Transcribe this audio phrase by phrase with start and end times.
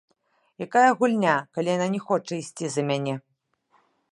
[0.65, 3.15] Якая гульня, калі яна не хоча ісці за мяне.